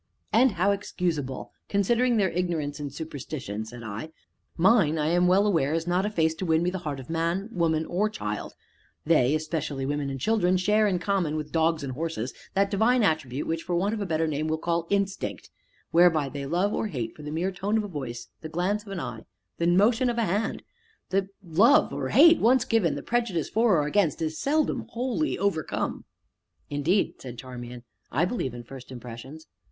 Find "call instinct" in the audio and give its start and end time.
14.57-15.51